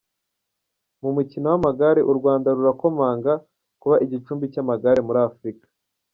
Mu 1.01 1.09
mukino 1.15 1.45
w’amagare, 1.51 2.01
U 2.11 2.13
Rwanda 2.19 2.49
rurakomanga, 2.57 3.33
kuba 3.81 3.95
igicumbi 4.05 4.45
cy’Amagare 4.53 4.99
muri 5.07 5.19
Afurika…. 5.29 5.65